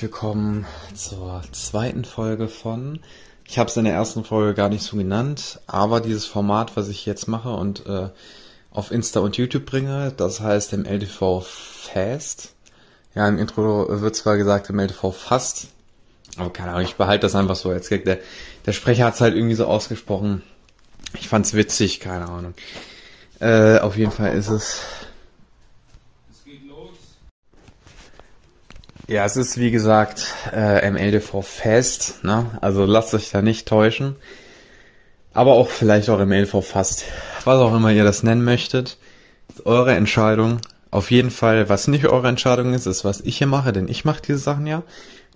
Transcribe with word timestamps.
Willkommen 0.00 0.64
zur 0.94 1.42
zweiten 1.50 2.04
Folge 2.04 2.46
von. 2.46 3.00
Ich 3.44 3.58
habe 3.58 3.68
es 3.68 3.76
in 3.76 3.84
der 3.84 3.94
ersten 3.94 4.22
Folge 4.22 4.54
gar 4.54 4.68
nicht 4.68 4.84
so 4.84 4.96
genannt, 4.96 5.60
aber 5.66 6.00
dieses 6.00 6.24
Format, 6.24 6.76
was 6.76 6.88
ich 6.88 7.04
jetzt 7.04 7.26
mache 7.26 7.50
und 7.50 7.84
äh, 7.86 8.10
auf 8.70 8.92
Insta 8.92 9.18
und 9.18 9.36
YouTube 9.36 9.66
bringe, 9.66 10.12
das 10.16 10.40
heißt 10.40 10.72
im 10.72 10.84
LTV 10.84 11.44
Fast. 11.44 12.54
Ja, 13.16 13.26
im 13.26 13.38
Intro 13.38 14.00
wird 14.00 14.14
zwar 14.14 14.36
gesagt 14.36 14.70
im 14.70 14.78
LTV 14.78 15.10
Fast, 15.10 15.66
aber 16.36 16.52
keine 16.52 16.70
Ahnung, 16.70 16.84
ich 16.84 16.94
behalte 16.94 17.22
das 17.22 17.34
einfach 17.34 17.56
so 17.56 17.70
als 17.70 17.88
Gag. 17.88 18.04
Der, 18.04 18.18
der 18.66 18.72
Sprecher 18.72 19.06
hat 19.06 19.14
es 19.14 19.20
halt 19.20 19.34
irgendwie 19.34 19.56
so 19.56 19.66
ausgesprochen. 19.66 20.42
Ich 21.14 21.28
fand's 21.28 21.54
witzig, 21.54 21.98
keine 21.98 22.28
Ahnung. 22.28 22.54
Äh, 23.40 23.78
auf 23.80 23.96
jeden 23.96 24.12
Fall 24.12 24.36
ist 24.36 24.48
es 24.48 24.80
Ja, 29.08 29.24
es 29.24 29.38
ist 29.38 29.56
wie 29.56 29.70
gesagt 29.70 30.34
äh, 30.52 30.90
MLDV 30.90 31.40
Fest, 31.40 32.22
ne? 32.24 32.44
Also 32.60 32.84
lasst 32.84 33.14
euch 33.14 33.30
da 33.30 33.40
nicht 33.40 33.66
täuschen. 33.66 34.16
Aber 35.32 35.54
auch 35.54 35.70
vielleicht 35.70 36.10
auch 36.10 36.22
MLDV 36.22 36.62
Fast. 36.62 37.04
Was 37.44 37.58
auch 37.58 37.74
immer 37.74 37.90
ihr 37.90 38.04
das 38.04 38.22
nennen 38.22 38.44
möchtet. 38.44 38.98
Eure 39.64 39.94
Entscheidung. 39.94 40.60
Auf 40.90 41.10
jeden 41.10 41.30
Fall, 41.30 41.70
was 41.70 41.88
nicht 41.88 42.04
eure 42.06 42.28
Entscheidung 42.28 42.74
ist, 42.74 42.84
ist, 42.84 43.02
was 43.02 43.22
ich 43.22 43.38
hier 43.38 43.46
mache, 43.46 43.72
denn 43.72 43.88
ich 43.88 44.04
mache 44.04 44.20
diese 44.20 44.38
Sachen 44.38 44.66
ja. 44.66 44.82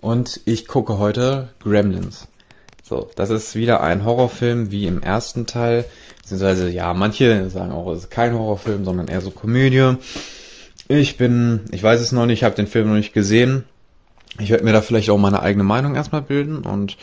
Und 0.01 0.41
ich 0.45 0.67
gucke 0.67 0.99
heute 0.99 1.49
Gremlins. 1.59 2.27
So, 2.83 3.09
das 3.15 3.31
ist 3.31 3.55
wieder 3.55 3.81
ein 3.81 4.05
Horrorfilm 4.05 4.69
wie 4.69 4.85
im 4.85 5.01
ersten 5.01 5.47
Teil. 5.47 5.85
Beziehungsweise, 6.21 6.69
ja, 6.69 6.93
manche 6.93 7.49
sagen 7.49 7.71
auch, 7.71 7.91
es 7.91 8.03
ist 8.03 8.11
kein 8.11 8.37
Horrorfilm, 8.37 8.85
sondern 8.85 9.07
eher 9.07 9.21
so 9.21 9.31
Komödie. 9.31 9.95
Ich 10.87 11.17
bin, 11.17 11.61
ich 11.71 11.81
weiß 11.81 12.01
es 12.01 12.11
noch 12.11 12.25
nicht, 12.25 12.39
ich 12.39 12.43
habe 12.43 12.55
den 12.55 12.67
Film 12.67 12.89
noch 12.89 12.95
nicht 12.95 13.13
gesehen. 13.13 13.63
Ich 14.39 14.49
werde 14.49 14.63
mir 14.63 14.73
da 14.73 14.81
vielleicht 14.81 15.09
auch 15.09 15.17
meine 15.17 15.41
eigene 15.41 15.63
Meinung 15.63 15.95
erstmal 15.95 16.21
bilden 16.21 16.65
und 16.65 16.97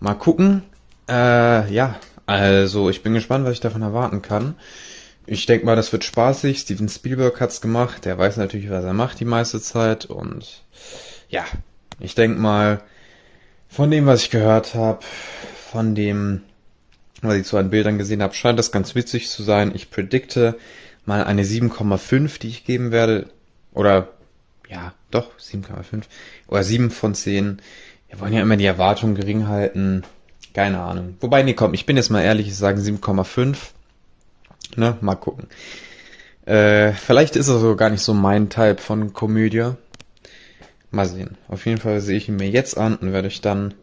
mal 0.00 0.14
gucken. 0.14 0.62
Äh, 1.08 1.72
ja, 1.72 1.96
also 2.26 2.88
ich 2.90 3.02
bin 3.02 3.14
gespannt, 3.14 3.44
was 3.44 3.54
ich 3.54 3.60
davon 3.60 3.82
erwarten 3.82 4.22
kann. 4.22 4.54
Ich 5.26 5.44
denke 5.44 5.66
mal, 5.66 5.76
das 5.76 5.92
wird 5.92 6.04
spaßig. 6.04 6.58
Steven 6.58 6.88
Spielberg 6.88 7.40
hat's 7.40 7.60
gemacht. 7.60 8.04
Der 8.04 8.16
weiß 8.16 8.38
natürlich, 8.38 8.70
was 8.70 8.84
er 8.84 8.94
macht 8.94 9.20
die 9.20 9.26
meiste 9.26 9.60
Zeit. 9.60 10.06
Und 10.06 10.62
ja, 11.28 11.44
ich 12.00 12.14
denke 12.14 12.40
mal, 12.40 12.82
von 13.68 13.90
dem, 13.90 14.06
was 14.06 14.22
ich 14.22 14.30
gehört 14.30 14.74
habe, 14.74 15.00
von 15.70 15.94
dem, 15.94 16.42
was 17.20 17.36
ich 17.36 17.46
so 17.46 17.58
an 17.58 17.70
Bildern 17.70 17.98
gesehen 17.98 18.22
habe, 18.22 18.34
scheint 18.34 18.58
das 18.58 18.72
ganz 18.72 18.94
witzig 18.94 19.28
zu 19.28 19.42
sein. 19.42 19.72
Ich 19.74 19.90
predikte, 19.90 20.56
mal 21.08 21.24
eine 21.24 21.42
7,5, 21.42 22.38
die 22.38 22.48
ich 22.48 22.64
geben 22.64 22.92
werde. 22.92 23.30
Oder, 23.72 24.10
ja, 24.68 24.92
doch, 25.10 25.30
7,5. 25.38 26.04
Oder 26.46 26.62
7 26.62 26.90
von 26.90 27.14
10. 27.14 27.62
Wir 28.08 28.20
wollen 28.20 28.34
ja 28.34 28.42
immer 28.42 28.58
die 28.58 28.66
Erwartungen 28.66 29.14
gering 29.14 29.48
halten. 29.48 30.02
Keine 30.52 30.80
Ahnung. 30.80 31.16
Wobei, 31.20 31.42
nee, 31.42 31.54
komm, 31.54 31.72
ich 31.72 31.86
bin 31.86 31.96
jetzt 31.96 32.10
mal 32.10 32.22
ehrlich, 32.22 32.46
ich 32.46 32.56
sage 32.56 32.80
7,5. 32.80 33.56
Ne, 34.76 34.98
mal 35.00 35.14
gucken. 35.14 35.48
Äh, 36.44 36.92
vielleicht 36.92 37.36
ist 37.36 37.48
es 37.48 37.60
so 37.60 37.74
gar 37.74 37.88
nicht 37.88 38.02
so 38.02 38.12
mein 38.12 38.50
Type 38.50 38.78
von 38.78 39.14
Komödie. 39.14 39.70
Mal 40.90 41.06
sehen. 41.06 41.38
Auf 41.48 41.64
jeden 41.64 41.80
Fall 41.80 42.02
sehe 42.02 42.18
ich 42.18 42.28
ihn 42.28 42.36
mir 42.36 42.50
jetzt 42.50 42.76
an 42.76 42.96
und 42.96 43.12
werde 43.12 43.28
ich 43.28 43.40
dann 43.40 43.74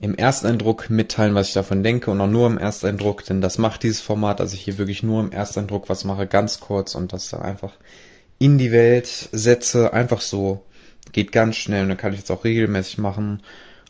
im 0.00 0.14
Ersteindruck 0.14 0.88
mitteilen, 0.88 1.34
was 1.34 1.48
ich 1.48 1.54
davon 1.54 1.82
denke 1.82 2.10
und 2.10 2.20
auch 2.20 2.26
nur 2.26 2.46
im 2.46 2.58
Ersteindruck, 2.58 3.24
denn 3.24 3.40
das 3.40 3.58
macht 3.58 3.82
dieses 3.82 4.00
Format, 4.00 4.40
dass 4.40 4.54
ich 4.54 4.62
hier 4.62 4.78
wirklich 4.78 5.02
nur 5.02 5.20
im 5.20 5.30
Ersteindruck 5.30 5.88
was 5.88 6.04
mache, 6.04 6.26
ganz 6.26 6.60
kurz 6.60 6.94
und 6.94 7.12
das 7.12 7.28
da 7.28 7.40
einfach 7.40 7.74
in 8.38 8.56
die 8.56 8.72
Welt 8.72 9.28
setze, 9.32 9.92
einfach 9.92 10.22
so, 10.22 10.64
geht 11.12 11.32
ganz 11.32 11.56
schnell 11.56 11.82
und 11.82 11.90
dann 11.90 11.98
kann 11.98 12.14
ich 12.14 12.20
jetzt 12.20 12.30
auch 12.30 12.44
regelmäßig 12.44 12.96
machen, 12.96 13.42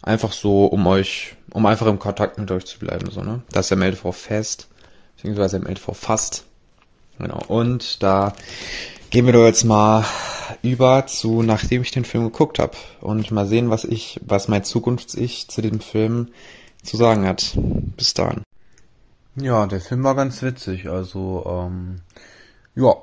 einfach 0.03 0.33
so, 0.33 0.67
um 0.67 0.85
euch, 0.89 1.37
um 1.53 1.65
einfach 1.67 1.87
im 1.87 2.01
Kontakt 2.01 2.39
mit 2.39 2.51
euch 2.51 2.67
zu 2.67 2.81
bleiben, 2.81 3.09
so, 3.11 3.23
ne? 3.23 3.43
Das 3.53 3.67
ist 3.67 3.71
der 3.71 3.79
MLTV 3.79 4.13
Fest, 4.13 4.69
beziehungsweise 5.15 5.61
der 5.61 5.69
MLTV 5.69 5.95
Fast, 5.95 6.47
genau, 7.21 7.41
und 7.49 8.03
da 8.03 8.33
gehen 9.11 9.27
wir 9.27 9.33
doch 9.33 9.45
jetzt 9.45 9.65
mal 9.65 10.05
über 10.63 11.07
zu, 11.07 11.43
nachdem 11.43 11.83
ich 11.83 11.91
den 11.91 12.05
Film 12.05 12.25
geguckt 12.25 12.59
habe 12.59 12.77
und 13.01 13.31
mal 13.31 13.47
sehen, 13.47 13.71
was 13.71 13.85
ich, 13.85 14.21
was 14.25 14.49
mein 14.49 14.65
Zukunfts-Ich 14.65 15.49
zu 15.49 15.63
dem 15.63 15.81
Film 15.81 16.29
zu 16.83 16.97
sagen 16.97 17.27
hat. 17.27 17.57
Bis 17.97 18.15
dahin. 18.15 18.43
Ja, 19.37 19.67
der 19.67 19.81
Film 19.81 20.03
war 20.05 20.15
ganz 20.15 20.43
witzig. 20.43 20.89
Also, 20.89 21.45
ähm, 21.47 22.01
ja, 22.75 22.95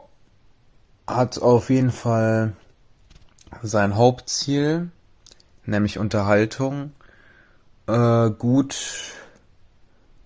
hat 1.08 1.42
auf 1.42 1.70
jeden 1.70 1.92
Fall 1.92 2.54
sein 3.64 3.96
Hauptziel, 3.96 4.90
nämlich 5.66 5.98
Unterhaltung, 5.98 6.92
äh, 7.88 8.30
gut 8.30 8.76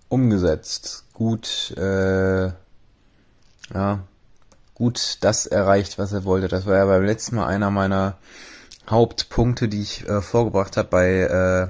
umgesetzt, 0.08 1.06
gut, 1.12 1.70
äh, 1.76 2.50
ja, 3.74 4.00
gut 4.74 5.18
das 5.20 5.46
erreicht, 5.46 5.98
was 5.98 6.12
er 6.12 6.24
wollte. 6.24 6.48
Das 6.48 6.66
war 6.66 6.76
ja 6.76 6.86
beim 6.86 7.04
letzten 7.04 7.36
Mal 7.36 7.46
einer 7.46 7.70
meiner 7.70 8.16
Hauptpunkte, 8.88 9.68
die 9.68 9.82
ich 9.82 10.08
äh, 10.08 10.20
vorgebracht 10.20 10.76
habe 10.76 10.88
bei 10.88 11.08
äh, 11.20 11.68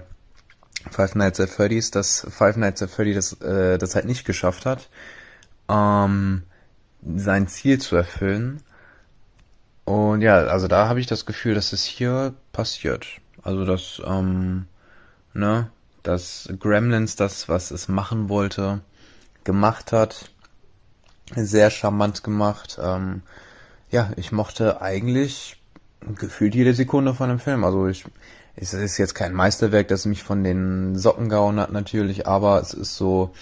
Five 0.91 1.15
Nights 1.15 1.41
at 1.41 1.51
Freddy's, 1.51 1.91
dass 1.91 2.27
Five 2.31 2.57
Nights 2.57 2.83
at 2.83 2.91
Freddy 2.91 3.15
das, 3.15 3.41
äh, 3.41 3.79
das 3.79 3.95
halt 3.95 4.07
nicht 4.07 4.25
geschafft 4.25 4.67
hat, 4.67 4.89
ähm, 5.69 6.43
sein 7.17 7.49
Ziel 7.49 7.81
zu 7.81 7.97
erfüllen. 7.97 8.63
Und 9.85 10.23
ja, 10.23 10.39
also 10.39 10.69
da 10.69 10.89
habe 10.89 11.01
ich 11.01 11.07
das 11.07 11.27
Gefühl, 11.27 11.55
dass 11.55 11.73
es 11.73 11.85
hier 11.85 12.35
passiert. 12.53 13.07
Also 13.43 13.65
dass, 13.65 14.01
ähm, 14.05 14.67
ne, 15.35 15.71
dass 16.03 16.49
Gremlins 16.59 17.17
das, 17.17 17.49
was 17.49 17.71
es 17.71 17.89
machen 17.89 18.29
wollte, 18.29 18.81
gemacht 19.45 19.93
hat 19.93 20.32
sehr 21.35 21.71
charmant 21.71 22.23
gemacht. 22.25 22.79
Ähm, 22.83 23.23
ja, 23.91 24.11
ich 24.17 24.33
mochte 24.33 24.81
eigentlich 24.81 25.57
gefühlt 26.19 26.55
jede 26.55 26.75
Sekunde 26.75 27.15
von 27.15 27.29
dem 27.29 27.39
Film. 27.39 27.65
Also 27.65 27.87
ich, 27.87 28.05
es 28.57 28.75
ist 28.75 28.99
jetzt 28.99 29.15
kein 29.15 29.33
Meisterwerk, 29.33 29.89
das 29.89 30.05
mich 30.05 30.23
von 30.23 30.45
den 30.45 30.97
Socken 30.97 31.29
gehauen 31.29 31.61
hat 31.61 31.73
natürlich, 31.73 32.27
aber 32.27 32.61
es 32.61 32.75
ist 32.75 32.97
so 32.97 33.33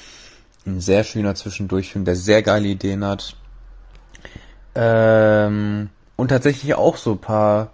ein 0.67 0.81
sehr 0.81 1.05
schöner 1.05 1.35
Zwischendurchfilm, 1.35 2.05
der 2.05 2.17
sehr 2.17 2.43
geile 2.43 2.69
Ideen 2.69 3.05
hat. 3.05 3.37
Ähm, 4.75 5.91
und 6.17 6.29
tatsächlich 6.29 6.75
auch 6.75 6.97
so 6.97 7.17
paar, 7.17 7.73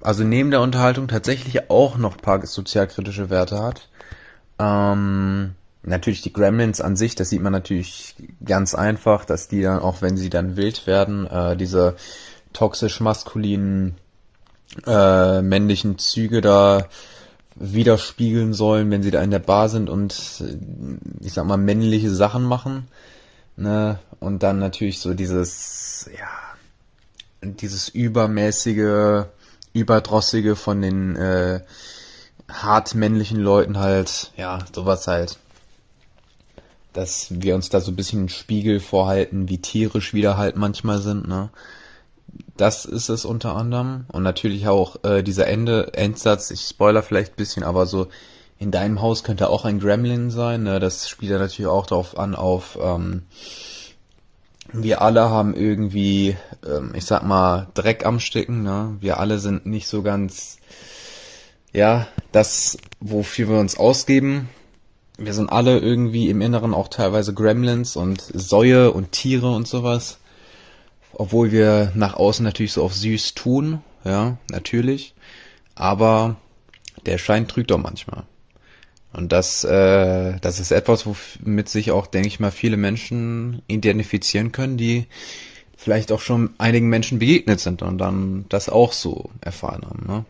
also 0.00 0.22
neben 0.22 0.50
der 0.50 0.60
Unterhaltung 0.60 1.08
tatsächlich 1.08 1.70
auch 1.70 1.96
noch 1.96 2.16
paar 2.18 2.44
sozialkritische 2.44 3.30
Werte 3.30 3.62
hat. 3.62 3.88
Ähm, 4.58 5.54
Natürlich 5.82 6.20
die 6.20 6.32
Gremlins 6.32 6.80
an 6.80 6.94
sich, 6.94 7.14
das 7.14 7.30
sieht 7.30 7.40
man 7.40 7.52
natürlich 7.52 8.14
ganz 8.44 8.74
einfach, 8.74 9.24
dass 9.24 9.48
die 9.48 9.62
dann, 9.62 9.80
auch 9.80 10.02
wenn 10.02 10.16
sie 10.18 10.28
dann 10.28 10.56
wild 10.56 10.86
werden, 10.86 11.26
äh, 11.26 11.56
diese 11.56 11.96
toxisch 12.52 13.00
maskulinen 13.00 13.96
äh, 14.86 15.40
männlichen 15.40 15.98
Züge 15.98 16.42
da 16.42 16.86
widerspiegeln 17.56 18.52
sollen, 18.52 18.90
wenn 18.90 19.02
sie 19.02 19.10
da 19.10 19.22
in 19.22 19.30
der 19.30 19.38
Bar 19.38 19.68
sind 19.68 19.88
und 19.88 20.14
äh, 20.40 21.24
ich 21.24 21.32
sag 21.32 21.46
mal 21.46 21.56
männliche 21.56 22.10
Sachen 22.10 22.44
machen. 22.44 22.88
Ne? 23.56 23.98
Und 24.20 24.42
dann 24.42 24.58
natürlich 24.58 25.00
so 25.00 25.14
dieses, 25.14 26.10
ja, 26.16 26.28
dieses 27.42 27.88
übermäßige, 27.88 29.24
überdrossige 29.72 30.56
von 30.56 30.82
den 30.82 31.16
äh, 31.16 31.60
hart 32.48 32.94
männlichen 32.94 33.40
Leuten 33.40 33.78
halt, 33.78 34.32
ja, 34.36 34.58
sowas 34.74 35.06
halt 35.06 35.38
dass 36.92 37.28
wir 37.30 37.54
uns 37.54 37.68
da 37.68 37.80
so 37.80 37.92
ein 37.92 37.96
bisschen 37.96 38.20
einen 38.20 38.28
Spiegel 38.28 38.80
vorhalten, 38.80 39.48
wie 39.48 39.58
tierisch 39.58 40.12
wir 40.14 40.36
halt 40.36 40.56
manchmal 40.56 41.00
sind, 41.00 41.28
ne? 41.28 41.50
Das 42.56 42.84
ist 42.84 43.08
es 43.08 43.24
unter 43.24 43.56
anderem. 43.56 44.04
Und 44.12 44.22
natürlich 44.22 44.68
auch 44.68 45.02
äh, 45.02 45.22
dieser 45.22 45.46
Ende, 45.46 45.94
Endsatz, 45.94 46.50
ich 46.50 46.60
spoiler 46.60 47.02
vielleicht 47.02 47.32
ein 47.32 47.36
bisschen, 47.36 47.62
aber 47.62 47.86
so 47.86 48.08
in 48.58 48.70
deinem 48.70 49.00
Haus 49.00 49.24
könnte 49.24 49.48
auch 49.48 49.64
ein 49.64 49.80
Gremlin 49.80 50.30
sein, 50.30 50.64
ne? 50.64 50.80
Das 50.80 51.08
spielt 51.08 51.32
ja 51.32 51.38
natürlich 51.38 51.70
auch 51.70 51.86
darauf 51.86 52.18
an, 52.18 52.34
auf 52.34 52.78
ähm, 52.80 53.22
wir 54.72 55.02
alle 55.02 55.30
haben 55.30 55.54
irgendwie, 55.54 56.36
ähm, 56.66 56.92
ich 56.94 57.04
sag 57.04 57.24
mal, 57.24 57.68
Dreck 57.74 58.04
am 58.04 58.20
Stecken, 58.20 58.62
ne? 58.62 58.96
Wir 59.00 59.18
alle 59.18 59.38
sind 59.38 59.66
nicht 59.66 59.88
so 59.88 60.02
ganz, 60.02 60.58
ja, 61.72 62.06
das, 62.32 62.78
wofür 63.00 63.48
wir 63.48 63.58
uns 63.58 63.78
ausgeben, 63.78 64.48
wir 65.20 65.34
sind 65.34 65.50
alle 65.50 65.78
irgendwie 65.78 66.30
im 66.30 66.40
Inneren 66.40 66.74
auch 66.74 66.88
teilweise 66.88 67.34
Gremlins 67.34 67.94
und 67.94 68.20
Säue 68.22 68.90
und 68.90 69.12
Tiere 69.12 69.54
und 69.54 69.68
sowas. 69.68 70.18
Obwohl 71.12 71.52
wir 71.52 71.92
nach 71.94 72.14
außen 72.14 72.42
natürlich 72.42 72.72
so 72.72 72.82
auf 72.82 72.94
süß 72.94 73.34
tun, 73.34 73.82
ja, 74.04 74.38
natürlich. 74.50 75.14
Aber 75.74 76.36
der 77.04 77.18
Schein 77.18 77.48
trügt 77.48 77.70
doch 77.70 77.78
manchmal. 77.78 78.24
Und 79.12 79.32
das, 79.32 79.64
äh, 79.64 80.38
das 80.40 80.60
ist 80.60 80.70
etwas, 80.70 81.04
womit 81.04 81.68
sich 81.68 81.90
auch, 81.90 82.06
denke 82.06 82.28
ich 82.28 82.40
mal, 82.40 82.52
viele 82.52 82.76
Menschen 82.76 83.60
identifizieren 83.66 84.52
können, 84.52 84.76
die 84.76 85.06
vielleicht 85.76 86.12
auch 86.12 86.20
schon 86.20 86.50
einigen 86.58 86.88
Menschen 86.88 87.18
begegnet 87.18 87.60
sind 87.60 87.82
und 87.82 87.98
dann 87.98 88.46
das 88.48 88.68
auch 88.68 88.92
so 88.92 89.30
erfahren 89.40 89.84
haben. 89.84 90.06
Ne? 90.06 90.24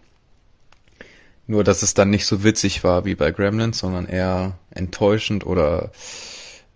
Nur, 1.50 1.64
dass 1.64 1.82
es 1.82 1.94
dann 1.94 2.10
nicht 2.10 2.26
so 2.26 2.44
witzig 2.44 2.84
war 2.84 3.04
wie 3.04 3.16
bei 3.16 3.32
Gremlins, 3.32 3.80
sondern 3.80 4.06
eher 4.06 4.56
enttäuschend 4.70 5.44
oder 5.44 5.90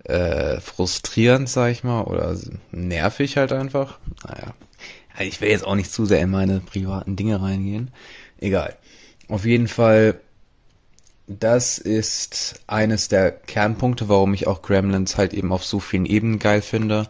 äh, 0.02 0.58
frustrierend, 0.58 1.48
sag 1.48 1.70
ich 1.70 1.84
mal, 1.84 2.02
oder 2.02 2.36
nervig 2.72 3.36
halt 3.36 3.52
einfach. 3.52 4.00
Naja. 4.26 4.52
Ich 5.20 5.40
will 5.40 5.48
jetzt 5.48 5.64
auch 5.64 5.76
nicht 5.76 5.92
zu 5.92 6.06
sehr 6.06 6.20
in 6.20 6.30
meine 6.30 6.58
privaten 6.58 7.14
Dinge 7.14 7.40
reingehen. 7.40 7.92
Egal. 8.40 8.74
Auf 9.28 9.44
jeden 9.44 9.68
Fall, 9.68 10.18
das 11.28 11.78
ist 11.78 12.60
eines 12.66 13.06
der 13.06 13.30
Kernpunkte, 13.30 14.08
warum 14.08 14.34
ich 14.34 14.48
auch 14.48 14.60
Gremlins 14.60 15.16
halt 15.16 15.34
eben 15.34 15.52
auf 15.52 15.64
so 15.64 15.78
vielen 15.78 16.04
Ebenen 16.04 16.40
geil 16.40 16.62
finde. 16.62 17.08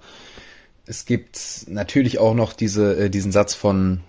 Es 0.84 1.06
gibt 1.06 1.64
natürlich 1.66 2.18
auch 2.18 2.34
noch 2.34 2.52
diese, 2.52 2.94
äh, 3.06 3.08
diesen 3.08 3.32
Satz 3.32 3.54
von 3.54 4.02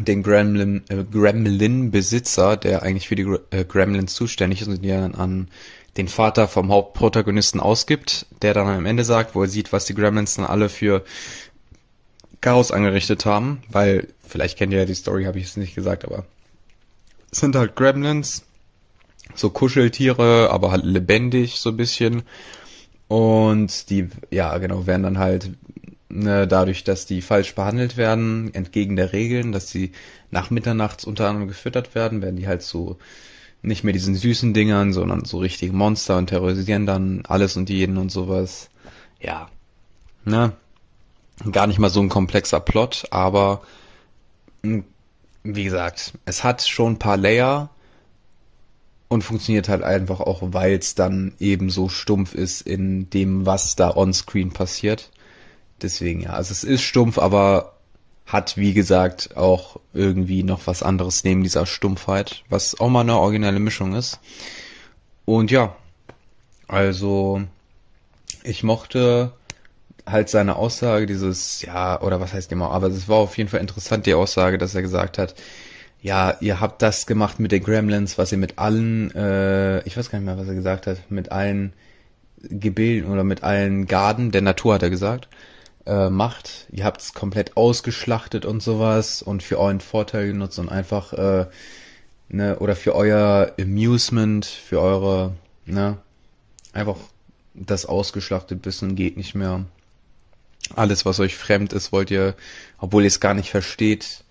den 0.00 0.22
Gremlin, 0.22 0.82
äh, 0.88 1.04
Gremlin-Besitzer, 1.04 2.56
der 2.56 2.82
eigentlich 2.82 3.08
für 3.08 3.16
die 3.16 3.36
äh, 3.50 3.64
Gremlins 3.64 4.14
zuständig 4.14 4.62
ist 4.62 4.68
und 4.68 4.82
die 4.82 4.88
dann 4.88 5.14
an 5.14 5.48
den 5.96 6.08
Vater 6.08 6.46
vom 6.46 6.70
Hauptprotagonisten 6.70 7.60
ausgibt, 7.60 8.26
der 8.42 8.54
dann 8.54 8.68
am 8.68 8.86
Ende 8.86 9.04
sagt, 9.04 9.34
wo 9.34 9.42
er 9.42 9.48
sieht, 9.48 9.72
was 9.72 9.84
die 9.84 9.94
Gremlins 9.94 10.36
dann 10.36 10.44
alle 10.44 10.68
für 10.68 11.04
Chaos 12.40 12.70
angerichtet 12.70 13.24
haben, 13.26 13.62
weil, 13.68 14.08
vielleicht 14.26 14.58
kennt 14.58 14.72
ihr 14.72 14.80
ja 14.80 14.84
die 14.84 14.94
Story, 14.94 15.24
habe 15.24 15.38
ich 15.38 15.46
es 15.46 15.56
nicht 15.56 15.74
gesagt, 15.74 16.04
aber 16.04 16.24
es 17.32 17.40
sind 17.40 17.56
halt 17.56 17.74
Gremlins, 17.74 18.44
so 19.34 19.50
Kuscheltiere, 19.50 20.50
aber 20.50 20.70
halt 20.70 20.84
lebendig 20.84 21.56
so 21.56 21.70
ein 21.70 21.76
bisschen. 21.76 22.22
Und 23.08 23.90
die, 23.90 24.08
ja, 24.30 24.56
genau, 24.58 24.86
werden 24.86 25.02
dann 25.02 25.18
halt 25.18 25.50
dadurch, 26.10 26.84
dass 26.84 27.06
die 27.06 27.20
falsch 27.20 27.54
behandelt 27.54 27.96
werden, 27.96 28.52
entgegen 28.54 28.96
der 28.96 29.12
Regeln, 29.12 29.52
dass 29.52 29.70
sie 29.70 29.92
nach 30.30 30.50
Mitternachts 30.50 31.04
unter 31.04 31.28
anderem 31.28 31.48
gefüttert 31.48 31.94
werden, 31.94 32.22
werden 32.22 32.36
die 32.36 32.48
halt 32.48 32.62
so 32.62 32.98
nicht 33.60 33.84
mehr 33.84 33.92
diesen 33.92 34.14
süßen 34.14 34.54
Dingern, 34.54 34.92
sondern 34.92 35.24
so 35.24 35.38
richtige 35.38 35.72
Monster 35.72 36.16
und 36.16 36.28
terrorisieren 36.28 36.86
dann 36.86 37.22
alles 37.26 37.56
und 37.56 37.68
jeden 37.68 37.98
und 37.98 38.10
sowas. 38.10 38.70
Ja. 39.20 39.48
Ne? 40.24 40.52
Gar 41.50 41.66
nicht 41.66 41.78
mal 41.78 41.90
so 41.90 42.00
ein 42.00 42.08
komplexer 42.08 42.60
Plot, 42.60 43.06
aber 43.10 43.62
hm, 44.62 44.84
wie 45.42 45.64
gesagt, 45.64 46.14
es 46.24 46.44
hat 46.44 46.62
schon 46.62 46.92
ein 46.92 46.98
paar 46.98 47.16
Layer 47.16 47.70
und 49.08 49.22
funktioniert 49.22 49.68
halt 49.68 49.82
einfach 49.82 50.20
auch, 50.20 50.40
weil 50.42 50.74
es 50.74 50.94
dann 50.94 51.34
eben 51.38 51.70
so 51.70 51.88
stumpf 51.88 52.34
ist 52.34 52.62
in 52.62 53.08
dem, 53.10 53.46
was 53.46 53.76
da 53.76 53.94
on-screen 53.94 54.50
passiert. 54.50 55.10
Deswegen 55.82 56.20
ja, 56.20 56.30
also 56.30 56.52
es 56.52 56.64
ist 56.64 56.82
stumpf, 56.82 57.18
aber 57.18 57.74
hat 58.26 58.56
wie 58.56 58.74
gesagt 58.74 59.36
auch 59.36 59.80
irgendwie 59.94 60.42
noch 60.42 60.66
was 60.66 60.82
anderes 60.82 61.24
neben 61.24 61.42
dieser 61.42 61.66
Stumpfheit, 61.66 62.44
was 62.50 62.78
auch 62.78 62.90
mal 62.90 63.00
eine 63.00 63.16
originelle 63.16 63.58
Mischung 63.58 63.94
ist. 63.94 64.20
Und 65.24 65.50
ja, 65.50 65.74
also 66.68 67.42
ich 68.42 68.62
mochte 68.62 69.32
halt 70.06 70.28
seine 70.28 70.56
Aussage, 70.56 71.06
dieses, 71.06 71.62
ja, 71.62 72.00
oder 72.00 72.20
was 72.20 72.32
heißt 72.32 72.52
immer, 72.52 72.70
aber 72.70 72.88
es 72.88 73.08
war 73.08 73.18
auf 73.18 73.36
jeden 73.38 73.50
Fall 73.50 73.60
interessant, 73.60 74.06
die 74.06 74.14
Aussage, 74.14 74.58
dass 74.58 74.74
er 74.74 74.82
gesagt 74.82 75.18
hat, 75.18 75.34
ja, 76.00 76.36
ihr 76.40 76.60
habt 76.60 76.82
das 76.82 77.06
gemacht 77.06 77.40
mit 77.40 77.52
den 77.52 77.62
Gremlins, 77.62 78.18
was 78.18 78.32
ihr 78.32 78.38
mit 78.38 78.58
allen, 78.58 79.14
äh, 79.14 79.80
ich 79.82 79.96
weiß 79.96 80.10
gar 80.10 80.18
nicht 80.18 80.26
mehr, 80.26 80.38
was 80.38 80.48
er 80.48 80.54
gesagt 80.54 80.86
hat, 80.86 81.10
mit 81.10 81.32
allen 81.32 81.72
Gebilden 82.42 83.10
oder 83.10 83.24
mit 83.24 83.42
allen 83.42 83.86
Garden 83.86 84.30
der 84.30 84.42
Natur, 84.42 84.74
hat 84.74 84.82
er 84.82 84.90
gesagt, 84.90 85.28
äh, 85.88 86.10
macht. 86.10 86.66
Ihr 86.70 86.84
habt 86.84 87.00
es 87.00 87.14
komplett 87.14 87.56
ausgeschlachtet 87.56 88.44
und 88.44 88.62
sowas 88.62 89.22
und 89.22 89.42
für 89.42 89.58
euren 89.58 89.80
Vorteil 89.80 90.28
genutzt 90.28 90.58
und 90.58 90.68
einfach, 90.68 91.12
äh, 91.14 91.46
ne, 92.28 92.58
oder 92.58 92.76
für 92.76 92.94
euer 92.94 93.52
Amusement, 93.58 94.44
für 94.44 94.80
eure, 94.80 95.34
ne, 95.64 95.96
einfach 96.72 96.96
das 97.54 97.86
ausgeschlachtet 97.86 98.66
und 98.82 98.94
geht 98.96 99.16
nicht 99.16 99.34
mehr. 99.34 99.64
Alles, 100.76 101.06
was 101.06 101.18
euch 101.20 101.36
fremd 101.36 101.72
ist, 101.72 101.90
wollt 101.90 102.10
ihr, 102.10 102.34
obwohl 102.78 103.02
ihr 103.04 103.08
es 103.08 103.20
gar 103.20 103.32
nicht 103.32 103.50
versteht, 103.50 104.24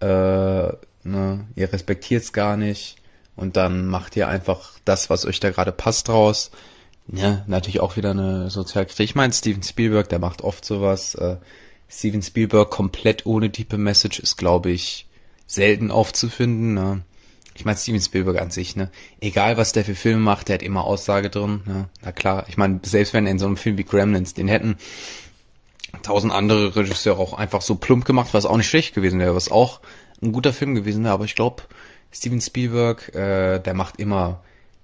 äh, 0.00 0.06
ne, 0.06 1.46
ihr 1.54 1.72
respektiert 1.72 2.22
es 2.22 2.32
gar 2.32 2.56
nicht 2.56 2.96
und 3.36 3.56
dann 3.58 3.86
macht 3.86 4.16
ihr 4.16 4.28
einfach 4.28 4.72
das, 4.86 5.10
was 5.10 5.26
euch 5.26 5.38
da 5.38 5.50
gerade 5.50 5.72
passt 5.72 6.08
draus. 6.08 6.50
Ja, 7.12 7.44
natürlich 7.46 7.80
auch 7.80 7.96
wieder 7.96 8.10
eine 8.10 8.50
Sozialkritik. 8.50 9.04
Ich 9.04 9.14
meine, 9.14 9.32
Steven 9.32 9.62
Spielberg, 9.62 10.08
der 10.08 10.18
macht 10.18 10.42
oft 10.42 10.64
sowas. 10.64 11.14
Äh, 11.14 11.36
Steven 11.88 12.22
Spielberg 12.22 12.70
komplett 12.70 13.26
ohne 13.26 13.50
Deepe 13.50 13.78
Message 13.78 14.18
ist, 14.20 14.36
glaube 14.36 14.70
ich, 14.70 15.06
selten 15.46 15.90
aufzufinden. 15.90 16.74
Ne? 16.74 17.02
Ich 17.54 17.64
meine, 17.64 17.76
Steven 17.76 18.00
Spielberg 18.00 18.40
an 18.40 18.50
sich, 18.50 18.74
ne? 18.74 18.90
Egal, 19.20 19.56
was 19.56 19.72
der 19.72 19.84
für 19.84 19.94
Filme 19.94 20.20
macht, 20.20 20.48
der 20.48 20.54
hat 20.54 20.62
immer 20.62 20.84
Aussage 20.84 21.30
drin. 21.30 21.60
Ne? 21.66 21.88
Na 22.02 22.12
klar, 22.12 22.46
ich 22.48 22.56
meine, 22.56 22.80
selbst 22.84 23.12
wenn 23.12 23.26
in 23.26 23.38
so 23.38 23.46
einem 23.46 23.56
Film 23.56 23.78
wie 23.78 23.84
Gremlins, 23.84 24.34
den 24.34 24.48
hätten 24.48 24.76
tausend 26.02 26.32
andere 26.32 26.74
Regisseure 26.74 27.20
auch 27.20 27.34
einfach 27.34 27.62
so 27.62 27.76
plump 27.76 28.04
gemacht, 28.04 28.30
was 28.32 28.46
auch 28.46 28.56
nicht 28.56 28.68
schlecht 28.68 28.94
gewesen 28.94 29.20
wäre, 29.20 29.36
was 29.36 29.50
auch 29.50 29.80
ein 30.22 30.32
guter 30.32 30.52
Film 30.52 30.74
gewesen 30.74 31.04
wäre. 31.04 31.14
Aber 31.14 31.26
ich 31.26 31.36
glaube, 31.36 31.62
Steven 32.10 32.40
Spielberg, 32.40 33.14
äh, 33.14 33.60
der 33.60 33.74
macht 33.74 34.00
immer, 34.00 34.42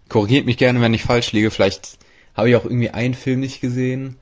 korrigiert 0.09 0.47
mich 0.47 0.59
gerne, 0.59 0.81
wenn 0.81 0.95
ich 0.95 1.03
falsch 1.03 1.33
liege, 1.33 1.51
vielleicht 1.51 1.99
habe 2.41 2.49
ich 2.49 2.57
auch 2.57 2.65
irgendwie 2.65 2.91
einen 2.91 3.15
Film 3.15 3.41
nicht 3.41 3.61
gesehen, 3.61 4.17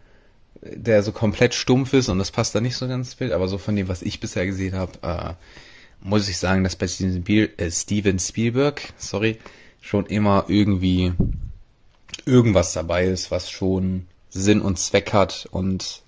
der 0.61 1.05
so 1.05 1.13
komplett 1.13 1.55
stumpf 1.55 1.93
ist 1.93 2.09
und 2.09 2.19
das 2.19 2.33
passt 2.33 2.53
da 2.53 2.61
nicht 2.61 2.77
so 2.77 2.89
ganz 2.89 3.09
ins 3.09 3.15
Bild, 3.15 3.31
aber 3.31 3.47
so 3.47 3.59
von 3.59 3.77
dem, 3.77 3.87
was 3.87 4.03
ich 4.03 4.19
bisher 4.19 4.45
gesehen 4.45 4.75
habe, 4.75 4.93
äh, 5.03 5.35
muss 6.01 6.29
ich 6.29 6.37
sagen, 6.37 6.65
dass 6.65 6.75
bei 6.75 6.87
äh, 6.87 7.71
Steven 7.71 8.19
Spielberg, 8.19 8.93
sorry, 8.97 9.39
schon 9.81 10.07
immer 10.07 10.47
irgendwie 10.49 11.13
irgendwas 12.27 12.73
dabei 12.73 13.07
ist, 13.07 13.31
was 13.31 13.51
schon 13.51 14.07
Sinn 14.31 14.63
und 14.63 14.81
Zweck 14.81 15.13
hat 15.13 15.49
und 15.53 16.03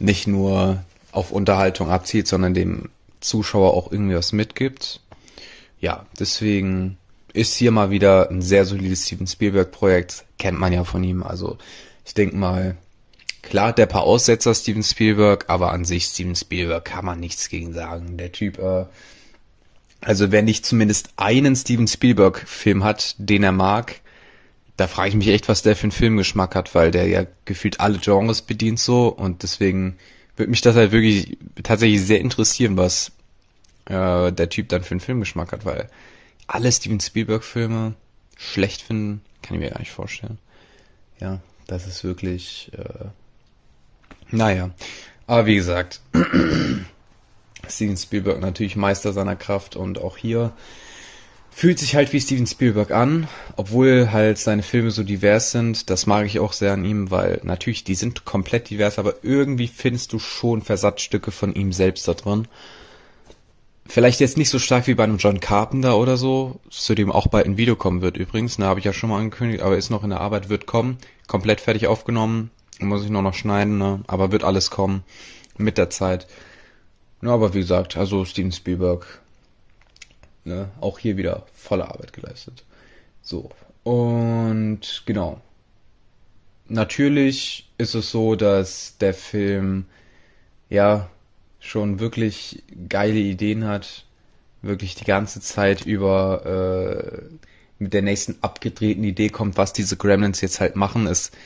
nicht 0.00 0.26
nur 0.26 0.84
auf 1.12 1.30
Unterhaltung 1.30 1.90
abzielt, 1.90 2.26
sondern 2.26 2.54
dem 2.54 2.90
Zuschauer 3.20 3.74
auch 3.74 3.92
irgendwie 3.92 4.16
was 4.16 4.32
mitgibt. 4.32 5.00
Ja, 5.80 6.06
deswegen 6.18 6.98
ist 7.36 7.54
hier 7.54 7.70
mal 7.70 7.90
wieder 7.90 8.30
ein 8.30 8.42
sehr 8.42 8.64
solides 8.64 9.06
Steven 9.06 9.26
Spielberg-Projekt. 9.26 10.24
Kennt 10.38 10.58
man 10.58 10.72
ja 10.72 10.84
von 10.84 11.04
ihm. 11.04 11.22
Also 11.22 11.58
ich 12.04 12.14
denke 12.14 12.36
mal, 12.36 12.76
klar 13.42 13.72
der 13.72 13.86
paar 13.86 14.02
Aussetzer 14.02 14.54
Steven 14.54 14.82
Spielberg, 14.82 15.44
aber 15.48 15.72
an 15.72 15.84
sich 15.84 16.06
Steven 16.06 16.34
Spielberg 16.36 16.84
kann 16.84 17.04
man 17.04 17.20
nichts 17.20 17.48
gegen 17.48 17.72
sagen. 17.72 18.16
Der 18.16 18.32
Typ, 18.32 18.58
äh, 18.58 18.86
also 20.00 20.32
wenn 20.32 20.44
nicht 20.44 20.64
zumindest 20.64 21.10
einen 21.16 21.56
Steven 21.56 21.86
Spielberg-Film 21.86 22.84
hat, 22.84 23.14
den 23.18 23.42
er 23.42 23.52
mag, 23.52 24.00
da 24.76 24.86
frage 24.86 25.10
ich 25.10 25.14
mich 25.14 25.28
echt, 25.28 25.48
was 25.48 25.62
der 25.62 25.74
für 25.74 25.84
einen 25.84 25.92
Filmgeschmack 25.92 26.54
hat, 26.54 26.74
weil 26.74 26.90
der 26.90 27.06
ja 27.08 27.26
gefühlt 27.44 27.80
alle 27.80 27.98
Genres 27.98 28.42
bedient 28.42 28.78
so 28.78 29.08
und 29.08 29.42
deswegen 29.42 29.96
würde 30.36 30.50
mich 30.50 30.60
das 30.60 30.76
halt 30.76 30.92
wirklich 30.92 31.38
tatsächlich 31.62 32.02
sehr 32.02 32.20
interessieren, 32.20 32.76
was 32.76 33.12
äh, 33.86 34.32
der 34.32 34.48
Typ 34.50 34.68
dann 34.68 34.82
für 34.82 34.92
einen 34.92 35.00
Filmgeschmack 35.00 35.52
hat, 35.52 35.64
weil 35.64 35.88
alle 36.46 36.70
Steven 36.70 37.00
Spielberg-Filme 37.00 37.94
schlecht 38.36 38.82
finden, 38.82 39.22
kann 39.42 39.54
ich 39.54 39.60
mir 39.60 39.70
gar 39.70 39.80
nicht 39.80 39.92
vorstellen. 39.92 40.38
Ja, 41.18 41.40
das 41.66 41.86
ist 41.86 42.04
wirklich, 42.04 42.70
äh, 42.76 43.06
naja. 44.30 44.70
Aber 45.26 45.46
wie 45.46 45.56
gesagt, 45.56 46.00
Steven 47.68 47.96
Spielberg 47.96 48.40
natürlich 48.40 48.76
Meister 48.76 49.12
seiner 49.12 49.36
Kraft 49.36 49.76
und 49.76 49.98
auch 49.98 50.16
hier 50.16 50.52
fühlt 51.50 51.78
sich 51.78 51.96
halt 51.96 52.12
wie 52.12 52.20
Steven 52.20 52.46
Spielberg 52.46 52.90
an, 52.90 53.28
obwohl 53.56 54.12
halt 54.12 54.36
seine 54.36 54.62
Filme 54.62 54.90
so 54.90 55.02
divers 55.02 55.52
sind. 55.52 55.88
Das 55.88 56.06
mag 56.06 56.26
ich 56.26 56.38
auch 56.38 56.52
sehr 56.52 56.74
an 56.74 56.84
ihm, 56.84 57.10
weil 57.10 57.40
natürlich 57.44 57.82
die 57.82 57.94
sind 57.94 58.26
komplett 58.26 58.68
divers, 58.68 58.98
aber 58.98 59.14
irgendwie 59.22 59.66
findest 59.66 60.12
du 60.12 60.18
schon 60.18 60.60
Versatzstücke 60.60 61.30
von 61.30 61.54
ihm 61.54 61.72
selbst 61.72 62.06
da 62.06 62.12
drin. 62.12 62.46
Vielleicht 63.88 64.20
jetzt 64.20 64.36
nicht 64.36 64.50
so 64.50 64.58
stark 64.58 64.86
wie 64.86 64.94
bei 64.94 65.04
einem 65.04 65.18
John 65.18 65.40
Carpenter 65.40 65.96
oder 65.96 66.16
so, 66.16 66.60
zu 66.70 66.94
dem 66.94 67.10
auch 67.10 67.28
bald 67.28 67.46
ein 67.46 67.56
Video 67.56 67.76
kommen 67.76 68.02
wird 68.02 68.16
übrigens. 68.16 68.58
Ne, 68.58 68.66
habe 68.66 68.80
ich 68.80 68.84
ja 68.84 68.92
schon 68.92 69.10
mal 69.10 69.18
angekündigt, 69.18 69.62
aber 69.62 69.76
ist 69.76 69.90
noch 69.90 70.04
in 70.04 70.10
der 70.10 70.20
Arbeit, 70.20 70.48
wird 70.48 70.66
kommen. 70.66 70.98
Komplett 71.26 71.60
fertig 71.60 71.86
aufgenommen. 71.86 72.50
Muss 72.80 73.04
ich 73.04 73.10
nur 73.10 73.22
noch 73.22 73.34
schneiden, 73.34 73.78
ne? 73.78 74.00
aber 74.06 74.32
wird 74.32 74.44
alles 74.44 74.70
kommen 74.70 75.02
mit 75.56 75.78
der 75.78 75.90
Zeit. 75.90 76.26
Ja, 77.22 77.30
aber 77.30 77.54
wie 77.54 77.60
gesagt, 77.60 77.96
also 77.96 78.24
Steven 78.24 78.52
Spielberg, 78.52 79.20
ne, 80.44 80.68
auch 80.80 80.98
hier 80.98 81.16
wieder 81.16 81.46
volle 81.54 81.88
Arbeit 81.88 82.12
geleistet. 82.12 82.64
So. 83.22 83.50
Und 83.82 85.02
genau. 85.06 85.40
Natürlich 86.68 87.70
ist 87.78 87.94
es 87.94 88.10
so, 88.10 88.34
dass 88.34 88.98
der 88.98 89.14
Film 89.14 89.86
ja 90.68 91.08
schon 91.66 92.00
wirklich 92.00 92.62
geile 92.88 93.18
Ideen 93.18 93.66
hat, 93.66 94.04
wirklich 94.62 94.94
die 94.94 95.04
ganze 95.04 95.40
Zeit 95.40 95.84
über 95.84 96.46
äh, 96.46 97.22
mit 97.78 97.92
der 97.92 98.02
nächsten 98.02 98.36
abgedrehten 98.40 99.04
Idee 99.04 99.28
kommt, 99.28 99.56
was 99.56 99.72
diese 99.72 99.96
Gremlins 99.96 100.40
jetzt 100.40 100.60
halt 100.60 100.76
machen, 100.76 101.06
ist 101.06 101.36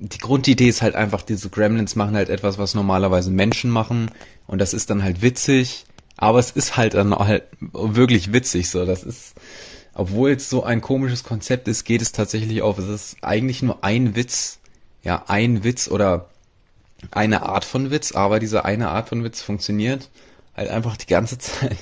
die 0.00 0.18
Grundidee 0.18 0.68
ist 0.68 0.80
halt 0.80 0.94
einfach, 0.94 1.22
diese 1.22 1.50
Gremlins 1.50 1.96
machen 1.96 2.14
halt 2.14 2.28
etwas, 2.28 2.56
was 2.56 2.74
normalerweise 2.74 3.32
Menschen 3.32 3.70
machen 3.70 4.10
und 4.46 4.60
das 4.60 4.72
ist 4.72 4.90
dann 4.90 5.02
halt 5.02 5.22
witzig, 5.22 5.84
aber 6.16 6.38
es 6.38 6.52
ist 6.52 6.76
halt 6.76 6.94
dann 6.94 7.14
halt 7.14 7.44
wirklich 7.60 8.32
witzig 8.32 8.70
so, 8.70 8.86
das 8.86 9.02
ist 9.02 9.34
obwohl 9.98 10.30
es 10.30 10.48
so 10.48 10.62
ein 10.62 10.80
komisches 10.80 11.24
Konzept 11.24 11.66
ist, 11.66 11.82
geht 11.82 12.02
es 12.02 12.12
tatsächlich 12.12 12.62
auf. 12.62 12.78
Es 12.78 12.86
ist 12.86 13.16
eigentlich 13.20 13.62
nur 13.62 13.82
ein 13.82 14.14
Witz, 14.14 14.60
ja, 15.02 15.24
ein 15.26 15.64
Witz 15.64 15.88
oder 15.88 16.30
eine 17.10 17.42
Art 17.42 17.64
von 17.64 17.90
Witz, 17.90 18.12
aber 18.12 18.40
diese 18.40 18.64
eine 18.64 18.88
Art 18.88 19.08
von 19.08 19.24
Witz 19.24 19.40
funktioniert 19.42 20.10
halt 20.56 20.70
einfach 20.70 20.96
die 20.96 21.06
ganze 21.06 21.38
Zeit. 21.38 21.78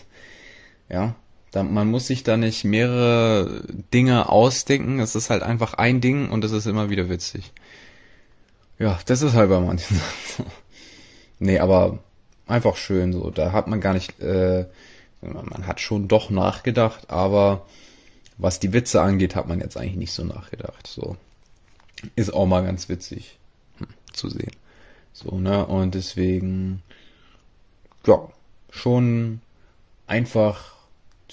Ja, 0.89 1.15
da, 1.51 1.63
man 1.63 1.91
muss 1.91 2.07
sich 2.07 2.23
da 2.23 2.37
nicht 2.37 2.65
mehrere 2.65 3.65
Dinge 3.93 4.29
ausdenken. 4.29 5.01
Es 5.01 5.15
ist 5.15 5.31
halt 5.31 5.43
einfach 5.43 5.75
ein 5.75 6.01
Ding 6.01 6.31
und 6.31 6.45
es 6.45 6.53
ist 6.53 6.67
immer 6.67 6.91
wieder 6.91 7.09
witzig. 7.09 7.53
Ja, 8.79 8.99
das 9.07 9.23
ist 9.23 9.35
halt 9.35 9.49
bei 9.49 9.61
manchen 9.61 9.97
Sachen. 10.37 10.51
nee, 11.39 11.59
aber 11.59 11.99
einfach 12.47 12.77
schön 12.77 13.13
so. 13.13 13.31
Da 13.31 13.53
hat 13.53 13.69
man 13.69 13.81
gar 13.81 13.95
nicht, 13.95 14.21
äh, 14.21 14.67
man 15.23 15.67
hat 15.67 15.81
schon 15.81 16.09
doch 16.09 16.31
nachgedacht, 16.31 17.11
aber 17.11 17.67
was 18.39 18.61
die 18.61 18.73
Witze 18.75 19.01
angeht, 19.01 19.35
hat 19.35 19.49
man 19.49 19.61
jetzt 19.61 19.79
eigentlich 19.79 19.97
nicht 19.97 20.13
so 20.13 20.25
nachgedacht. 20.25 20.87
So. 20.87 21.17
Ist 22.17 22.35
auch 22.35 22.47
mal 22.47 22.65
ganz 22.65 22.89
witzig 22.91 23.39
hm, 23.79 23.89
zu 24.13 24.29
sehen. 24.29 24.53
So, 25.17 25.39
ne? 25.39 25.65
Und 25.65 25.95
deswegen, 25.95 26.83
ja, 28.07 28.29
schon 28.69 29.41
einfach 30.07 30.75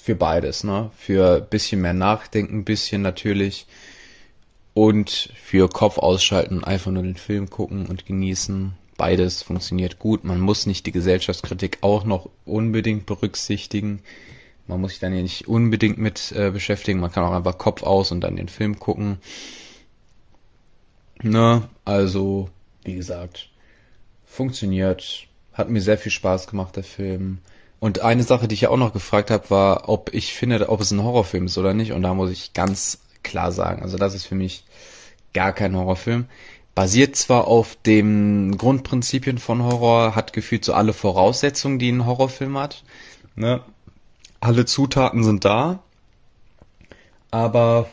für 0.00 0.14
beides, 0.14 0.64
ne? 0.64 0.90
Für 0.96 1.42
bisschen 1.42 1.82
mehr 1.82 1.92
Nachdenken, 1.92 2.64
bisschen 2.64 3.02
natürlich 3.02 3.66
und 4.72 5.28
für 5.36 5.68
Kopf 5.68 5.98
ausschalten, 5.98 6.64
einfach 6.64 6.92
nur 6.92 7.02
den 7.02 7.16
Film 7.16 7.50
gucken 7.50 7.84
und 7.84 8.06
genießen. 8.06 8.72
Beides 8.96 9.42
funktioniert 9.42 9.98
gut. 9.98 10.24
Man 10.24 10.40
muss 10.40 10.64
nicht 10.64 10.86
die 10.86 10.92
Gesellschaftskritik 10.92 11.78
auch 11.82 12.04
noch 12.04 12.30
unbedingt 12.46 13.04
berücksichtigen. 13.04 14.00
Man 14.66 14.80
muss 14.80 14.92
sich 14.92 15.00
dann 15.00 15.14
ja 15.14 15.20
nicht 15.20 15.46
unbedingt 15.46 15.98
mit 15.98 16.32
äh, 16.32 16.50
beschäftigen. 16.50 17.00
Man 17.00 17.12
kann 17.12 17.24
auch 17.24 17.32
einfach 17.32 17.58
Kopf 17.58 17.82
aus 17.82 18.12
und 18.12 18.22
dann 18.22 18.36
den 18.36 18.48
Film 18.48 18.78
gucken. 18.78 19.18
Ne, 21.22 21.68
also, 21.84 22.48
wie 22.82 22.94
gesagt, 22.94 23.50
funktioniert. 24.34 25.26
Hat 25.52 25.70
mir 25.70 25.80
sehr 25.80 25.98
viel 25.98 26.12
Spaß 26.12 26.48
gemacht, 26.48 26.76
der 26.76 26.84
Film. 26.84 27.38
Und 27.78 28.00
eine 28.00 28.24
Sache, 28.24 28.48
die 28.48 28.54
ich 28.54 28.62
ja 28.62 28.70
auch 28.70 28.76
noch 28.76 28.92
gefragt 28.92 29.30
habe, 29.30 29.50
war, 29.50 29.88
ob 29.88 30.12
ich 30.12 30.34
finde, 30.34 30.68
ob 30.68 30.80
es 30.80 30.90
ein 30.90 31.02
Horrorfilm 31.02 31.46
ist 31.46 31.58
oder 31.58 31.74
nicht. 31.74 31.92
Und 31.92 32.02
da 32.02 32.14
muss 32.14 32.30
ich 32.30 32.52
ganz 32.52 32.98
klar 33.22 33.52
sagen, 33.52 33.82
also 33.82 33.96
das 33.96 34.14
ist 34.14 34.26
für 34.26 34.34
mich 34.34 34.64
gar 35.32 35.52
kein 35.52 35.76
Horrorfilm. 35.76 36.26
Basiert 36.74 37.14
zwar 37.14 37.46
auf 37.46 37.76
den 37.86 38.58
Grundprinzipien 38.58 39.38
von 39.38 39.62
Horror, 39.62 40.16
hat 40.16 40.32
gefühlt 40.32 40.64
so 40.64 40.72
alle 40.72 40.92
Voraussetzungen, 40.92 41.78
die 41.78 41.90
ein 41.90 42.04
Horrorfilm 42.04 42.58
hat. 42.58 42.82
Ne? 43.36 43.60
Alle 44.40 44.64
Zutaten 44.64 45.22
sind 45.22 45.44
da, 45.44 45.80
aber 47.30 47.88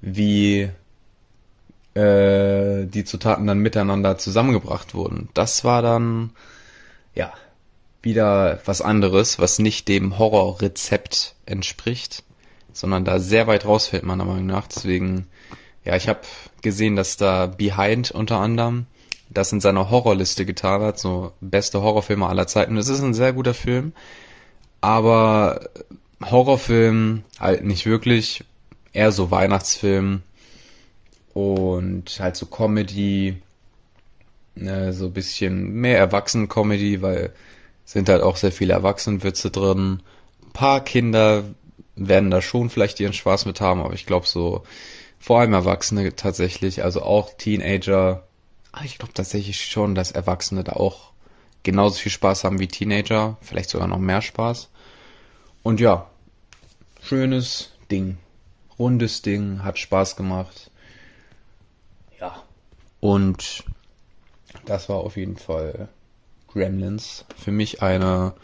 wie 0.00 0.70
äh, 1.98 2.86
die 2.86 3.04
Zutaten 3.04 3.46
dann 3.46 3.58
miteinander 3.58 4.18
zusammengebracht 4.18 4.94
wurden. 4.94 5.28
Das 5.34 5.64
war 5.64 5.82
dann, 5.82 6.30
ja, 7.14 7.32
wieder 8.02 8.60
was 8.64 8.80
anderes, 8.80 9.38
was 9.38 9.58
nicht 9.58 9.88
dem 9.88 10.18
Horrorrezept 10.18 11.34
entspricht, 11.46 12.22
sondern 12.72 13.04
da 13.04 13.18
sehr 13.18 13.48
weit 13.48 13.64
rausfällt, 13.64 14.04
meiner 14.04 14.24
Meinung 14.24 14.46
nach. 14.46 14.68
Deswegen, 14.68 15.26
ja, 15.84 15.96
ich 15.96 16.08
habe 16.08 16.20
gesehen, 16.62 16.94
dass 16.94 17.16
da 17.16 17.46
Behind 17.46 18.12
unter 18.12 18.38
anderem 18.38 18.86
das 19.30 19.52
in 19.52 19.60
seiner 19.60 19.90
Horrorliste 19.90 20.46
getan 20.46 20.80
hat, 20.80 20.98
so 20.98 21.32
beste 21.40 21.82
Horrorfilme 21.82 22.26
aller 22.26 22.46
Zeiten. 22.46 22.76
Es 22.76 22.88
ist 22.88 23.02
ein 23.02 23.12
sehr 23.12 23.32
guter 23.32 23.52
Film, 23.52 23.92
aber 24.80 25.68
Horrorfilm 26.24 27.24
halt 27.38 27.64
nicht 27.64 27.84
wirklich, 27.84 28.44
eher 28.92 29.12
so 29.12 29.30
Weihnachtsfilm, 29.30 30.22
und 31.38 32.18
halt 32.20 32.36
so 32.36 32.46
Comedy, 32.46 33.40
ne, 34.54 34.92
so 34.92 35.10
bisschen 35.10 35.72
mehr 35.72 35.98
Erwachsenen-Comedy, 35.98 37.02
weil 37.02 37.32
sind 37.84 38.08
halt 38.08 38.22
auch 38.22 38.36
sehr 38.36 38.52
viele 38.52 38.74
Erwachsenenwitze 38.74 39.50
drin. 39.50 40.02
Ein 40.44 40.52
paar 40.52 40.84
Kinder 40.84 41.44
werden 41.96 42.30
da 42.30 42.42
schon 42.42 42.70
vielleicht 42.70 43.00
ihren 43.00 43.12
Spaß 43.12 43.46
mit 43.46 43.60
haben, 43.60 43.80
aber 43.80 43.94
ich 43.94 44.06
glaube 44.06 44.26
so 44.26 44.62
vor 45.18 45.40
allem 45.40 45.52
Erwachsene 45.52 46.14
tatsächlich, 46.14 46.84
also 46.84 47.02
auch 47.02 47.32
Teenager. 47.36 48.24
Ich 48.84 48.98
glaube 48.98 49.14
tatsächlich 49.14 49.64
schon, 49.64 49.94
dass 49.94 50.12
Erwachsene 50.12 50.64
da 50.64 50.72
auch 50.74 51.12
genauso 51.62 51.98
viel 51.98 52.12
Spaß 52.12 52.44
haben 52.44 52.60
wie 52.60 52.68
Teenager, 52.68 53.36
vielleicht 53.40 53.70
sogar 53.70 53.88
noch 53.88 53.98
mehr 53.98 54.22
Spaß. 54.22 54.68
Und 55.62 55.80
ja, 55.80 56.08
schönes 57.02 57.72
Ding, 57.90 58.18
rundes 58.78 59.22
Ding, 59.22 59.64
hat 59.64 59.78
Spaß 59.78 60.16
gemacht. 60.16 60.70
Und 63.00 63.64
das 64.64 64.88
war 64.88 64.96
auf 64.96 65.16
jeden 65.16 65.36
Fall 65.36 65.88
Gremlins. 66.48 67.24
Für 67.36 67.52
mich 67.52 67.82
eine 67.82 68.34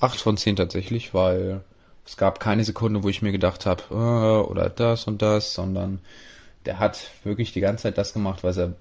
8 0.00 0.20
von 0.20 0.36
10 0.36 0.56
tatsächlich, 0.56 1.14
weil 1.14 1.62
es 2.04 2.16
gab 2.16 2.40
keine 2.40 2.64
Sekunde, 2.64 3.02
wo 3.02 3.08
ich 3.08 3.22
mir 3.22 3.32
gedacht 3.32 3.66
habe, 3.66 3.82
äh, 3.90 4.50
oder 4.50 4.68
das 4.68 5.06
und 5.06 5.22
das, 5.22 5.54
sondern 5.54 6.00
der 6.66 6.78
hat 6.78 7.10
wirklich 7.24 7.52
die 7.52 7.60
ganze 7.60 7.84
Zeit 7.84 7.98
das 7.98 8.12
gemacht, 8.12 8.42
was 8.42 8.56
er, 8.56 8.74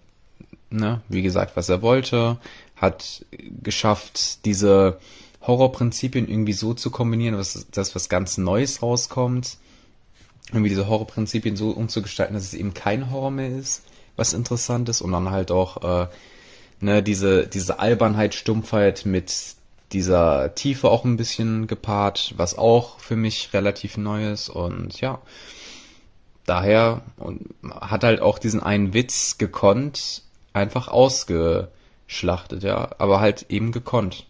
ne, 0.70 1.02
wie 1.10 1.22
gesagt, 1.22 1.56
was 1.56 1.70
er 1.70 1.82
wollte, 1.82 2.38
hat 2.76 3.26
geschafft, 3.62 4.46
diese 4.46 5.00
Horrorprinzipien 5.42 6.28
irgendwie 6.28 6.54
so 6.54 6.74
zu 6.74 6.92
kombinieren, 6.92 7.38
dass, 7.38 7.68
dass 7.72 7.96
was 7.96 8.10
ganz 8.10 8.38
Neues 8.38 8.82
rauskommt, 8.82 9.58
irgendwie 10.50 10.70
diese 10.70 10.88
Horrorprinzipien 10.88 11.56
so 11.56 11.72
umzugestalten, 11.72 12.36
dass 12.36 12.44
es 12.44 12.54
eben 12.54 12.74
kein 12.74 13.12
Horror 13.12 13.32
mehr 13.32 13.50
ist 13.50 13.84
was 14.22 14.34
interessant 14.34 14.88
ist 14.88 15.02
und 15.02 15.12
dann 15.12 15.32
halt 15.32 15.50
auch 15.52 16.04
äh, 16.04 16.08
ne, 16.80 17.02
diese, 17.02 17.48
diese 17.48 17.80
Albernheit, 17.80 18.36
Stumpfheit 18.36 19.06
mit 19.06 19.56
dieser 19.92 20.54
Tiefe 20.54 20.90
auch 20.90 21.04
ein 21.04 21.18
bisschen 21.18 21.66
gepaart, 21.66 22.36
was 22.38 22.58
auch 22.58 23.00
für 23.00 23.16
mich 23.16 23.52
relativ 23.54 23.98
neu 23.98 24.32
ist 24.32 24.48
und 24.48 25.02
ja, 25.02 25.20
daher 26.46 27.02
und 27.18 27.50
hat 27.70 28.04
halt 28.04 28.22
auch 28.22 28.38
diesen 28.38 28.62
einen 28.62 28.94
Witz 28.94 29.40
gekonnt, 29.40 30.22
einfach 30.54 30.88
ausgeschlachtet, 30.88 32.62
ja, 32.62 32.92
aber 33.00 33.20
halt 33.20 33.48
eben 33.50 33.72
gekonnt. 33.72 34.28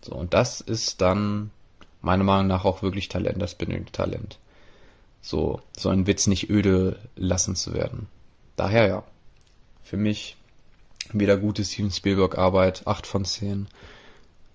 So, 0.00 0.14
und 0.14 0.32
das 0.32 0.62
ist 0.62 1.02
dann 1.02 1.50
meiner 2.00 2.24
Meinung 2.24 2.46
nach 2.46 2.64
auch 2.64 2.82
wirklich 2.82 3.08
Talent, 3.08 3.42
das 3.42 3.54
benötigt 3.54 3.92
Talent. 3.92 4.38
So, 5.20 5.60
so 5.76 5.90
einen 5.90 6.06
Witz 6.06 6.26
nicht 6.26 6.48
öde 6.48 6.98
lassen 7.14 7.56
zu 7.56 7.74
werden. 7.74 8.08
Daher 8.56 8.88
ja. 8.88 9.02
Für 9.84 9.96
mich 9.96 10.36
wieder 11.12 11.36
gute 11.36 11.64
Steven 11.64 11.90
Spielberg 11.90 12.36
Arbeit, 12.36 12.86
8 12.86 13.06
von 13.06 13.24
10. 13.24 13.68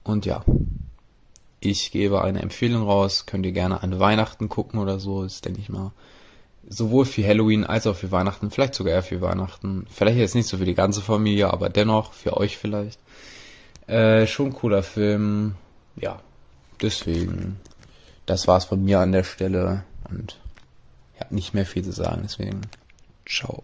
Und 0.03 0.25
ja, 0.25 0.43
ich 1.61 1.91
gebe 1.91 2.21
eine 2.21 2.41
Empfehlung 2.41 2.83
raus, 2.83 3.25
könnt 3.25 3.45
ihr 3.45 3.51
gerne 3.53 3.81
an 3.81 3.99
Weihnachten 3.99 4.49
gucken 4.49 4.79
oder 4.79 4.99
so, 4.99 5.23
ist 5.23 5.45
denke 5.45 5.61
ich 5.61 5.69
mal 5.69 5.91
sowohl 6.69 7.05
für 7.05 7.25
Halloween 7.25 7.65
als 7.65 7.87
auch 7.87 7.95
für 7.95 8.11
Weihnachten, 8.11 8.51
vielleicht 8.51 8.75
sogar 8.75 8.93
eher 8.93 9.03
für 9.03 9.21
Weihnachten. 9.21 9.87
Vielleicht 9.89 10.17
jetzt 10.17 10.35
nicht 10.35 10.47
so 10.47 10.57
für 10.57 10.65
die 10.65 10.75
ganze 10.75 11.01
Familie, 11.01 11.51
aber 11.51 11.69
dennoch 11.69 12.13
für 12.13 12.37
euch 12.37 12.57
vielleicht. 12.57 12.99
Äh, 13.87 14.27
schon 14.27 14.53
cooler 14.53 14.83
Film. 14.83 15.55
Ja, 15.95 16.21
deswegen. 16.81 17.59
Das 18.25 18.47
war's 18.47 18.65
von 18.65 18.85
mir 18.85 18.99
an 18.99 19.11
der 19.11 19.23
Stelle 19.23 19.83
und 20.09 20.37
ich 21.15 21.21
habe 21.21 21.33
nicht 21.33 21.55
mehr 21.55 21.65
viel 21.65 21.83
zu 21.83 21.91
sagen, 21.91 22.21
deswegen 22.23 22.61
ciao. 23.27 23.63